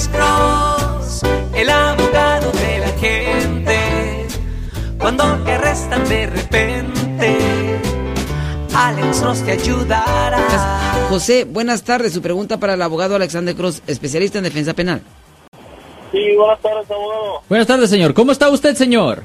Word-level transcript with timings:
Alex 0.00 0.08
Cross, 0.16 1.22
el 1.54 1.68
abogado 1.68 2.50
de 2.52 2.78
la 2.78 2.88
gente. 2.98 4.26
Cuando 4.98 5.24
te 5.44 5.52
arrestan 5.52 6.08
de 6.08 6.26
repente, 6.26 7.38
Alex 8.74 9.20
Cross 9.20 9.44
te 9.44 9.52
ayudará. 9.52 11.06
José, 11.10 11.44
buenas 11.44 11.82
tardes. 11.82 12.14
Su 12.14 12.22
pregunta 12.22 12.58
para 12.58 12.74
el 12.74 12.82
abogado 12.82 13.14
Alexander 13.14 13.54
Cross, 13.54 13.82
especialista 13.86 14.38
en 14.38 14.44
defensa 14.44 14.72
penal. 14.72 15.02
Sí, 16.12 16.34
buenas 16.34 16.60
tardes, 16.60 16.90
abogado. 16.90 17.42
Buenas 17.46 17.66
tardes, 17.66 17.90
señor. 17.90 18.14
¿Cómo 18.14 18.32
está 18.32 18.48
usted, 18.48 18.74
señor? 18.76 19.24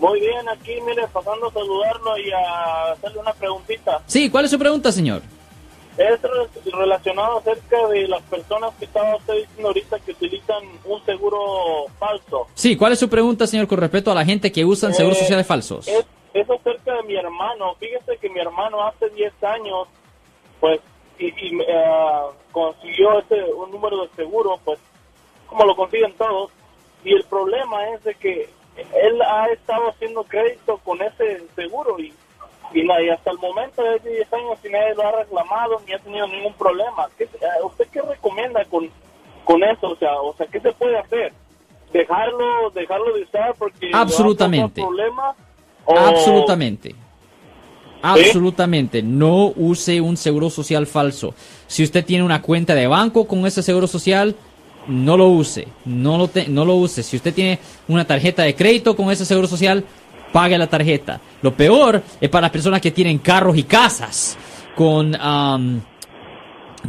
Muy 0.00 0.18
bien, 0.18 0.48
aquí, 0.48 0.72
mire, 0.88 1.06
pasando 1.12 1.46
a 1.46 1.52
saludarlo 1.52 2.18
y 2.18 2.32
a 2.32 2.92
hacerle 2.94 3.20
una 3.20 3.32
preguntita. 3.34 4.02
Sí, 4.08 4.28
¿cuál 4.28 4.46
es 4.46 4.50
su 4.50 4.58
pregunta, 4.58 4.90
señor? 4.90 5.22
Es 6.00 6.22
re- 6.22 6.70
relacionado 6.72 7.38
acerca 7.40 7.86
de 7.88 8.08
las 8.08 8.22
personas 8.22 8.72
que 8.78 8.86
estaba 8.86 9.16
usted 9.16 9.34
diciendo 9.34 9.68
ahorita 9.68 9.98
que 10.00 10.12
utilizan 10.12 10.62
un 10.84 11.04
seguro 11.04 11.38
falso. 11.98 12.46
Sí, 12.54 12.74
¿cuál 12.76 12.92
es 12.92 12.98
su 12.98 13.10
pregunta, 13.10 13.46
señor, 13.46 13.66
con 13.68 13.78
respecto 13.78 14.10
a 14.10 14.14
la 14.14 14.24
gente 14.24 14.50
que 14.50 14.64
usan 14.64 14.94
seguros 14.94 15.18
Eh, 15.18 15.20
sociales 15.20 15.46
falsos? 15.46 15.86
Es, 15.88 16.06
es 16.32 16.48
acerca 16.48 16.94
de 16.94 17.02
mi 17.02 17.16
hermano. 17.16 17.74
Fíjese 17.74 18.16
que 18.18 18.30
mi 18.30 18.40
hermano 18.40 18.82
hace 18.86 19.10
10 19.10 19.32
años, 19.44 19.88
pues, 20.58 20.80
y, 21.18 21.26
y, 21.26 21.60
eh, 21.60 21.84
consiguió 22.50 23.18
ese, 23.20 23.44
un 23.52 23.70
número 23.70 24.06
de 24.06 24.08
seguro, 24.16 24.58
pues, 24.64 24.78
como 25.48 25.64
lo 25.66 25.76
consiguen 25.76 26.14
todos. 26.14 26.50
Y 27.04 27.12
el 27.12 27.24
problema 27.24 27.88
es 27.90 28.02
de 28.04 28.14
que 28.14 28.48
él 29.02 29.20
ha 29.22 29.48
estado 29.48 29.90
haciendo 29.90 30.24
crédito 30.24 30.78
con 30.78 31.02
ese 31.02 31.42
seguro 31.54 31.98
y, 31.98 32.14
y, 32.72 33.08
hasta 33.10 33.30
el 33.30 33.38
momento 33.38 33.82
de 33.82 33.98
10 34.10 34.32
años 34.32 34.58
y 34.64 34.68
nadie 34.68 34.94
lo 34.94 35.06
ha 35.06 35.12
reclamado 35.22 35.80
ni 35.86 35.92
ha 35.92 35.98
tenido 35.98 36.26
ningún 36.28 36.52
problema. 36.54 37.08
¿Qué, 37.18 37.24
eh, 37.24 37.28
¿Usted 37.64 37.86
qué 37.92 38.00
recomienda 38.02 38.64
con, 38.66 38.88
con 39.44 39.62
eso? 39.64 39.88
O 39.90 39.96
sea, 39.96 40.14
o 40.20 40.34
sea, 40.36 40.46
¿qué 40.46 40.60
se 40.60 40.72
puede 40.72 40.98
hacer? 40.98 41.32
¿Dejarlo, 41.92 42.70
dejarlo 42.70 43.12
de 43.14 43.22
usar 43.22 43.54
porque 43.58 43.90
Absolutamente. 43.92 44.80
problemas? 44.80 45.36
¿O- 45.84 45.96
Absolutamente. 45.98 46.94
Absolutamente. 48.02 49.02
No 49.02 49.48
use 49.56 50.00
un 50.00 50.16
seguro 50.16 50.48
social 50.50 50.86
falso. 50.86 51.34
Si 51.66 51.82
usted 51.82 52.04
tiene 52.04 52.24
una 52.24 52.40
cuenta 52.42 52.74
de 52.74 52.86
banco 52.86 53.26
con 53.26 53.44
ese 53.46 53.62
seguro 53.62 53.86
social, 53.86 54.34
no 54.86 55.16
lo 55.16 55.28
use. 55.28 55.68
No 55.84 56.16
lo, 56.16 56.28
te- 56.28 56.48
no 56.48 56.64
lo 56.64 56.74
use. 56.76 57.02
Si 57.02 57.16
usted 57.16 57.34
tiene 57.34 57.58
una 57.88 58.06
tarjeta 58.06 58.42
de 58.42 58.54
crédito 58.54 58.96
con 58.96 59.10
ese 59.10 59.24
seguro 59.26 59.46
social, 59.48 59.84
pague 60.32 60.56
la 60.56 60.68
tarjeta. 60.68 61.20
Lo 61.42 61.54
peor 61.54 62.02
es 62.20 62.28
para 62.28 62.42
las 62.42 62.50
personas 62.50 62.80
que 62.80 62.90
tienen 62.90 63.18
carros 63.18 63.56
y 63.56 63.62
casas 63.62 64.36
con, 64.76 65.14
am, 65.14 65.80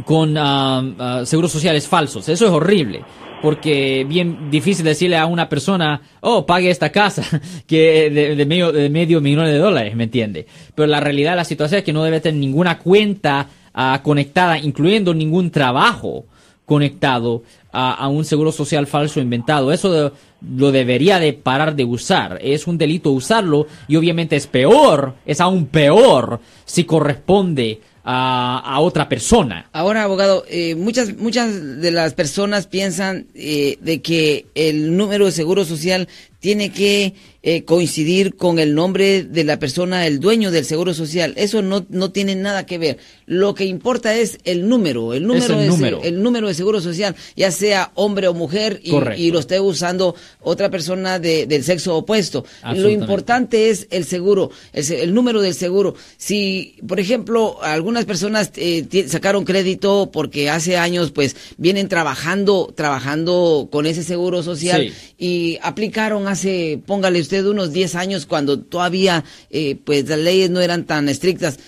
con 0.04 0.36
am, 0.36 0.94
ah, 0.98 1.22
seguros 1.24 1.52
sociales 1.52 1.86
falsos. 1.86 2.28
Eso 2.28 2.46
es 2.46 2.50
horrible. 2.52 3.04
Porque 3.40 4.06
bien 4.08 4.50
difícil 4.50 4.84
decirle 4.84 5.16
a 5.16 5.26
una 5.26 5.48
persona, 5.48 6.00
oh, 6.20 6.46
pague 6.46 6.70
esta 6.70 6.90
casa, 6.90 7.24
que 7.66 8.08
de, 8.08 8.46
medio, 8.46 8.70
de 8.70 8.88
medio 8.88 9.20
millón 9.20 9.46
de 9.46 9.58
dólares, 9.58 9.96
¿me 9.96 10.04
entiende? 10.04 10.46
Pero 10.76 10.86
la 10.86 11.00
realidad 11.00 11.32
de 11.32 11.38
la 11.38 11.44
situación 11.44 11.78
es 11.78 11.84
que 11.84 11.92
no 11.92 12.04
debe 12.04 12.20
tener 12.20 12.40
ninguna 12.40 12.78
cuenta 12.78 13.48
ah, 13.74 14.00
conectada, 14.04 14.58
incluyendo 14.58 15.12
ningún 15.12 15.50
trabajo 15.50 16.26
conectado 16.72 17.42
a, 17.70 18.08
un 18.08 18.24
seguro 18.24 18.50
social 18.50 18.86
falso 18.86 19.20
inventado. 19.20 19.72
Eso 19.72 20.12
lo 20.40 20.72
debería 20.72 21.18
de 21.18 21.34
parar 21.34 21.76
de 21.76 21.84
usar. 21.84 22.38
Es 22.40 22.66
un 22.66 22.78
delito 22.78 23.10
usarlo 23.10 23.66
y 23.88 23.96
obviamente 23.96 24.36
es 24.36 24.46
peor, 24.46 25.14
es 25.26 25.42
aún 25.42 25.66
peor 25.66 26.40
si 26.64 26.84
corresponde 26.84 27.82
a, 28.04 28.58
a 28.64 28.80
otra 28.80 29.06
persona. 29.06 29.68
Ahora, 29.72 30.04
abogado, 30.04 30.44
eh, 30.48 30.74
muchas 30.74 31.14
muchas 31.18 31.80
de 31.82 31.90
las 31.90 32.14
personas 32.14 32.66
piensan 32.66 33.26
eh, 33.34 33.76
de 33.82 34.00
que 34.00 34.46
el 34.54 34.96
número 34.96 35.26
de 35.26 35.32
seguro 35.32 35.66
social 35.66 36.08
tiene 36.42 36.72
que 36.72 37.14
eh, 37.44 37.64
coincidir 37.64 38.34
con 38.36 38.58
el 38.58 38.74
nombre 38.74 39.22
de 39.22 39.44
la 39.44 39.58
persona, 39.60 40.06
el 40.08 40.18
dueño 40.18 40.50
del 40.50 40.64
seguro 40.64 40.92
social. 40.92 41.34
Eso 41.36 41.62
no, 41.62 41.86
no 41.88 42.10
tiene 42.10 42.34
nada 42.34 42.66
que 42.66 42.78
ver. 42.78 42.98
Lo 43.26 43.54
que 43.54 43.64
importa 43.64 44.16
es 44.16 44.38
el 44.44 44.68
número, 44.68 45.14
el 45.14 45.24
número, 45.26 45.54
el 45.54 45.60
de, 45.60 45.66
número. 45.68 46.02
el 46.02 46.20
número 46.22 46.48
de 46.48 46.54
seguro 46.54 46.80
social, 46.80 47.14
ya 47.36 47.52
sea 47.52 47.92
hombre 47.94 48.26
o 48.26 48.34
mujer, 48.34 48.80
y, 48.82 49.30
lo 49.30 49.38
esté 49.38 49.60
usando 49.60 50.14
otra 50.40 50.68
persona 50.68 51.18
de- 51.20 51.46
del 51.46 51.62
sexo 51.62 51.96
opuesto. 51.96 52.44
Lo 52.74 52.90
importante 52.90 53.70
es 53.70 53.86
el 53.90 54.04
seguro, 54.04 54.50
el, 54.72 55.14
número 55.14 55.40
del 55.42 55.54
seguro. 55.54 55.94
Si, 56.16 56.76
por 56.88 56.98
ejemplo, 56.98 57.62
algunas 57.62 58.04
personas 58.04 58.50
eh, 58.56 58.84
sacaron 59.08 59.44
crédito 59.44 60.10
porque 60.12 60.50
hace 60.50 60.76
años, 60.76 61.12
pues, 61.12 61.36
vienen 61.56 61.88
trabajando, 61.88 62.72
trabajando 62.76 63.68
con 63.70 63.86
ese 63.86 64.02
seguro 64.02 64.42
social 64.42 64.72
Sí. 64.88 65.14
y 65.18 65.58
aplicaron 65.62 66.26
hace, 66.32 66.80
póngale 66.84 67.20
usted, 67.20 67.46
unos 67.46 67.72
10 67.72 67.94
años 67.94 68.26
cuando 68.26 68.58
todavía, 68.60 69.24
eh, 69.50 69.76
pues, 69.84 70.08
las 70.08 70.18
leyes 70.18 70.50
no 70.50 70.60
eran 70.60 70.84
tan 70.84 71.08
estrictas. 71.08 71.58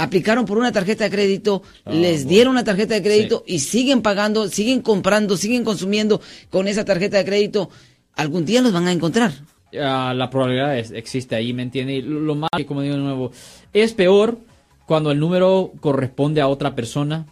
Aplicaron 0.00 0.44
por 0.44 0.58
una 0.58 0.70
tarjeta 0.70 1.04
de 1.04 1.10
crédito, 1.10 1.62
Ah, 1.84 1.90
les 1.92 2.26
dieron 2.28 2.52
una 2.52 2.62
tarjeta 2.64 2.94
de 2.94 3.02
crédito 3.02 3.42
y 3.46 3.58
siguen 3.60 4.00
pagando, 4.02 4.48
siguen 4.48 4.80
comprando, 4.80 5.36
siguen 5.36 5.64
consumiendo 5.64 6.20
con 6.50 6.68
esa 6.68 6.84
tarjeta 6.84 7.16
de 7.18 7.24
crédito. 7.24 7.68
Algún 8.14 8.44
día 8.44 8.62
los 8.62 8.72
van 8.72 8.86
a 8.86 8.92
encontrar. 8.92 9.32
La 9.72 10.28
probabilidad 10.30 10.78
es- 10.78 10.92
existe 10.92 11.34
ahí, 11.34 11.52
¿me 11.52 11.62
entiende? 11.62 11.94
Y 11.96 12.02
lo 12.02 12.20
lo 12.20 12.34
más 12.36 12.48
como 12.66 12.82
digo 12.82 12.94
de 12.94 13.00
nuevo, 13.02 13.32
es 13.72 13.92
peor 13.92 14.38
cuando 14.86 15.10
el 15.10 15.18
número 15.18 15.72
corresponde 15.80 16.40
a 16.40 16.48
otra 16.48 16.74
persona 16.74 17.26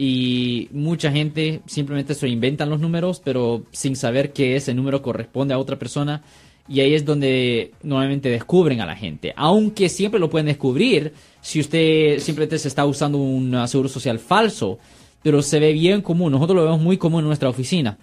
y 0.00 0.68
mucha 0.70 1.10
gente 1.10 1.60
simplemente 1.66 2.14
se 2.14 2.28
inventan 2.28 2.70
los 2.70 2.78
números, 2.78 3.20
pero 3.24 3.64
sin 3.72 3.96
saber 3.96 4.32
que 4.32 4.54
ese 4.54 4.72
número 4.72 5.02
corresponde 5.02 5.54
a 5.54 5.58
otra 5.58 5.76
persona. 5.76 6.22
Y 6.68 6.78
ahí 6.78 6.94
es 6.94 7.04
donde 7.04 7.72
normalmente 7.82 8.28
descubren 8.30 8.80
a 8.80 8.86
la 8.86 8.94
gente. 8.94 9.34
Aunque 9.34 9.88
siempre 9.88 10.20
lo 10.20 10.30
pueden 10.30 10.46
descubrir 10.46 11.14
si 11.40 11.58
usted 11.58 12.20
simplemente 12.20 12.60
se 12.60 12.68
está 12.68 12.86
usando 12.86 13.18
un 13.18 13.66
seguro 13.66 13.88
social 13.88 14.20
falso. 14.20 14.78
Pero 15.20 15.42
se 15.42 15.58
ve 15.58 15.72
bien 15.72 16.00
común. 16.00 16.30
Nosotros 16.30 16.54
lo 16.54 16.62
vemos 16.62 16.80
muy 16.80 16.96
común 16.96 17.22
en 17.22 17.26
nuestra 17.26 17.48
oficina 17.48 17.98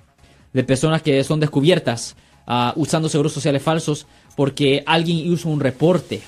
de 0.51 0.65
personas 0.65 1.01
que 1.01 1.23
son 1.23 1.39
descubiertas 1.39 2.17
ah, 2.45 2.73
usando 2.75 3.07
seguros 3.07 3.31
sociales 3.31 3.63
falsos 3.63 4.05
porque 4.35 4.83
alguien 4.85 5.31
hizo 5.31 5.47
un 5.47 5.61
reporte 5.61 6.19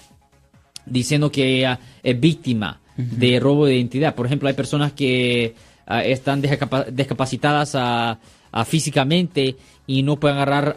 diciendo 0.86 1.30
que 1.30 1.66
ah, 1.66 1.78
es 2.04 2.18
víctima 2.18 2.80
de 2.98 3.40
robo 3.40 3.66
de 3.66 3.76
identidad. 3.76 4.16
Por 4.16 4.26
ejemplo, 4.26 4.50
hay 4.50 4.56
personas 4.56 4.92
que 4.92 5.56
ah, 5.86 6.04
están 6.04 6.42
descapa- 6.42 6.86
descapacitadas 6.86 7.76
ah, 7.76 8.18
ah, 8.52 8.66
físicamente 8.66 9.56
y 9.86 10.04
no 10.04 10.20
pueden 10.20 10.38
agarrar 10.38 10.76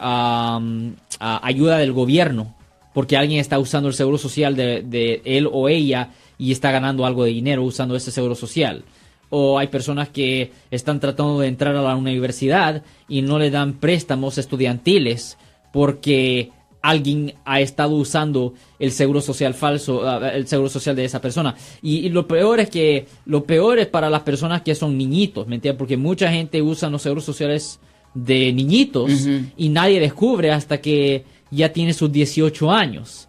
ayuda 1.19 1.79
del 1.79 1.93
gobierno 1.93 2.55
porque 2.93 3.17
alguien 3.17 3.41
está 3.41 3.59
usando 3.59 3.89
el 3.89 3.95
seguro 3.95 4.19
social 4.19 4.55
de 4.55 5.23
él 5.25 5.49
o 5.51 5.69
ella 5.69 6.11
y 6.39 6.53
está 6.53 6.71
ganando 6.71 7.05
algo 7.07 7.25
de 7.25 7.31
dinero 7.31 7.63
usando 7.63 7.97
ese 7.97 8.11
seguro 8.11 8.35
social. 8.35 8.85
O 9.29 9.59
hay 9.59 9.69
personas 9.69 10.09
que 10.09 10.51
están 10.73 10.99
tratando 10.99 11.39
de 11.39 11.47
entrar 11.49 11.77
a 11.77 11.83
la 11.83 11.95
universidad 11.95 12.83
y 13.09 13.23
no 13.23 13.39
le 13.39 13.51
dan 13.51 13.75
préstamos 13.75 14.39
estudiantiles 14.39 15.39
porque 15.73 16.51
alguien 16.83 17.35
ha 17.45 17.61
estado 17.61 17.95
usando 17.95 18.55
el 18.79 18.93
seguro 18.93 19.21
social 19.21 19.55
falso, 19.55 20.07
ah, 20.09 20.31
el 20.31 20.47
seguro 20.47 20.69
social 20.69 20.97
de 20.97 21.05
esa 21.05 21.21
persona. 21.21 21.55
Y, 21.83 21.99
y 21.99 22.09
lo 22.09 22.27
peor 22.27 22.61
es 22.61 22.71
que, 22.71 23.07
lo 23.27 23.45
peor 23.45 23.79
es 23.79 23.87
para 23.87 24.11
las 24.11 24.23
personas 24.23 24.63
que 24.63 24.75
son 24.75 24.97
niñitos, 24.97 25.47
¿me 25.47 25.57
entiendes? 25.57 25.79
Porque 25.79 25.97
mucha 25.97 26.31
gente 26.31 26.63
usa 26.63 26.91
los 26.91 27.03
seguros 27.03 27.25
sociales 27.25 27.81
de 28.15 28.53
niñitos 28.53 29.29
y 29.57 29.69
nadie 29.69 30.01
descubre 30.01 30.51
hasta 30.51 30.81
que 30.81 31.25
ya 31.51 31.73
tiene 31.73 31.93
sus 31.93 32.11
18 32.11 32.71
años. 32.71 33.29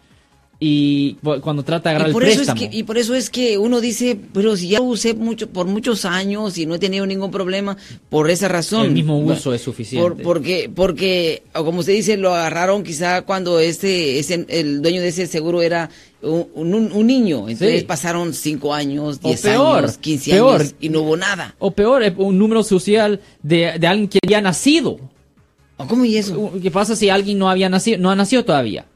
Y 0.64 1.14
cu- 1.24 1.40
cuando 1.40 1.64
trata 1.64 1.88
de 1.90 1.96
agarrar 1.96 2.08
Y 2.08 2.10
el 2.10 2.12
por, 2.12 2.24
eso 2.24 2.42
es 2.42 2.54
que, 2.54 2.68
y 2.70 2.82
por 2.84 2.96
eso 2.96 3.14
es 3.16 3.30
que 3.30 3.58
uno 3.58 3.80
dice, 3.80 4.16
pero 4.32 4.56
si 4.56 4.68
ya 4.68 4.78
lo 4.78 4.84
usé 4.84 5.12
mucho, 5.12 5.48
por 5.48 5.66
muchos 5.66 6.04
años 6.04 6.56
y 6.56 6.66
no 6.66 6.76
he 6.76 6.78
tenido 6.78 7.04
ningún 7.04 7.32
problema, 7.32 7.76
por 8.08 8.30
esa 8.30 8.46
razón. 8.46 8.86
El 8.86 8.92
mismo 8.92 9.18
uso 9.18 9.52
es 9.52 9.60
suficiente. 9.60 10.06
Por- 10.06 10.22
porque, 10.22 10.70
porque, 10.72 11.42
o 11.52 11.64
como 11.64 11.80
usted 11.80 11.94
dice, 11.94 12.16
lo 12.16 12.32
agarraron 12.32 12.84
quizá 12.84 13.22
cuando 13.22 13.58
este, 13.58 14.20
ese, 14.20 14.46
el 14.48 14.82
dueño 14.82 15.00
de 15.02 15.08
ese 15.08 15.26
seguro 15.26 15.62
era 15.62 15.90
un, 16.22 16.46
un- 16.54 16.92
un 16.92 17.06
niño. 17.08 17.48
Entonces 17.48 17.80
Sí. 17.80 17.84
pasaron 17.86 18.32
5 18.32 18.72
años, 18.72 19.18
O 19.20 19.28
10 19.30 19.42
peor, 19.42 19.78
años, 19.84 19.98
15 19.98 20.30
peor. 20.30 20.60
años 20.60 20.74
y 20.80 20.90
no 20.90 21.00
hubo 21.00 21.16
nada. 21.16 21.56
O 21.58 21.72
peor, 21.72 22.04
es 22.04 22.12
un 22.16 22.38
número 22.38 22.62
social 22.62 23.20
de, 23.42 23.80
de 23.80 23.86
alguien 23.88 24.06
que 24.08 24.20
ya 24.28 24.38
ha 24.38 24.42
nacido. 24.42 25.00
¿O 25.76 25.88
¿Cómo 25.88 26.04
y 26.04 26.16
eso? 26.18 26.52
¿Qué 26.62 26.70
pasa 26.70 26.94
si 26.94 27.08
alguien 27.08 27.36
no 27.38 27.50
había 27.50 27.68
nacido, 27.68 27.98
no 27.98 28.10
ha 28.12 28.14
nacido 28.14 28.44
todavía? 28.44 28.86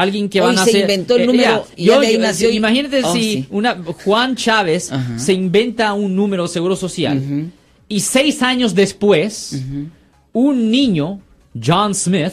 Alguien 0.00 0.28
que 0.28 0.40
va 0.40 0.48
Hoy 0.50 0.56
a 0.56 0.64
se 0.64 0.78
inventó 0.80 1.16
el 1.16 1.26
número 1.26 1.66
y 1.76 1.86
de 1.86 1.94
ahí 1.94 2.18
nació 2.18 2.50
Imagínate 2.50 3.00
Oh, 3.04 3.12
si 3.12 3.20
sí. 3.20 3.46
una 3.50 3.76
Juan 4.04 4.36
Chávez 4.36 4.92
Ajá. 4.92 5.18
se 5.18 5.32
inventa 5.32 5.92
un 5.94 6.14
número 6.14 6.44
de 6.44 6.48
seguro 6.48 6.76
social 6.76 7.50
y 7.88 8.00
seis 8.00 8.42
años 8.42 8.74
después 8.74 9.60
un 10.32 10.70
niño, 10.70 11.20
John 11.60 11.94
Smith, 11.94 12.32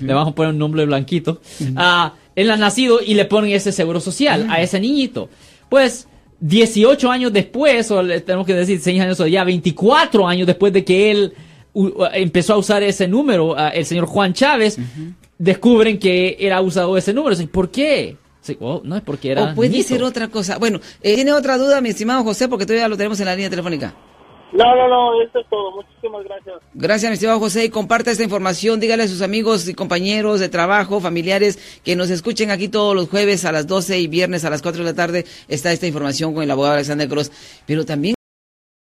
le 0.00 0.12
vamos 0.12 0.32
a 0.32 0.34
poner 0.34 0.52
un 0.52 0.58
nombre 0.58 0.84
blanquito, 0.84 1.40
ah, 1.76 2.14
él 2.36 2.50
ha 2.50 2.56
nacido 2.56 3.00
y 3.04 3.14
le 3.14 3.24
ponen 3.24 3.50
ese 3.52 3.72
seguro 3.72 4.00
social 4.00 4.46
a 4.50 4.60
ese 4.60 4.78
niñito. 4.78 5.28
Pues 5.68 6.06
18 6.40 7.10
años 7.10 7.32
después, 7.32 7.90
o 7.90 8.02
le 8.02 8.20
tenemos 8.20 8.46
que 8.46 8.54
decir 8.54 8.78
6 8.80 9.00
años, 9.00 9.20
o 9.20 9.26
ya 9.26 9.42
24 9.44 10.28
años 10.28 10.46
después 10.46 10.72
de 10.72 10.84
que 10.84 11.10
él 11.10 11.32
empezó 12.12 12.54
a 12.54 12.58
usar 12.58 12.82
ese 12.82 13.08
número, 13.08 13.56
el 13.56 13.84
señor 13.84 14.06
Juan 14.06 14.32
Chávez, 14.32 14.78
descubren 15.38 15.98
que 15.98 16.36
era 16.38 16.60
usado 16.60 16.96
ese 16.96 17.12
número. 17.12 17.36
¿Por 17.50 17.70
qué? 17.70 18.16
Sí, 18.40 18.58
oh, 18.60 18.82
no 18.84 18.96
es 18.96 19.02
porque 19.02 19.32
era. 19.32 19.42
o 19.42 19.54
puede 19.54 19.70
niñito. 19.70 19.88
ser 19.88 20.02
otra 20.02 20.28
cosa. 20.28 20.58
Bueno, 20.58 20.78
eh, 21.00 21.14
¿tiene 21.14 21.32
otra 21.32 21.56
duda, 21.56 21.80
mi 21.80 21.88
estimado 21.88 22.22
José? 22.24 22.46
Porque 22.46 22.66
todavía 22.66 22.88
lo 22.88 22.96
tenemos 22.96 23.18
en 23.20 23.24
la 23.24 23.34
línea 23.34 23.48
telefónica. 23.48 23.94
No, 24.52 24.76
no, 24.76 24.86
no, 24.86 25.22
eso 25.22 25.38
es 25.38 25.46
todo. 25.48 25.72
Muchísimas 25.72 26.22
gracias. 26.24 26.56
Gracias, 26.74 27.10
mi 27.10 27.14
estimado 27.14 27.40
José. 27.40 27.64
Y 27.64 27.70
comparta 27.70 28.10
esta 28.10 28.22
información. 28.22 28.80
Dígale 28.80 29.04
a 29.04 29.08
sus 29.08 29.22
amigos 29.22 29.66
y 29.66 29.72
compañeros 29.72 30.40
de 30.40 30.50
trabajo, 30.50 31.00
familiares, 31.00 31.80
que 31.82 31.96
nos 31.96 32.10
escuchen 32.10 32.50
aquí 32.50 32.68
todos 32.68 32.94
los 32.94 33.08
jueves 33.08 33.46
a 33.46 33.52
las 33.52 33.66
12 33.66 33.98
y 33.98 34.08
viernes 34.08 34.44
a 34.44 34.50
las 34.50 34.60
4 34.60 34.84
de 34.84 34.90
la 34.90 34.94
tarde. 34.94 35.24
Está 35.48 35.72
esta 35.72 35.86
información 35.86 36.34
con 36.34 36.42
el 36.42 36.50
abogado 36.50 36.74
Alexander 36.74 37.08
Cross. 37.08 37.32
Pero 37.66 37.86
también 37.86 38.14